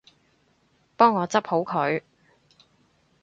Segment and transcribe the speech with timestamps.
[0.97, 2.01] 幫我執好佢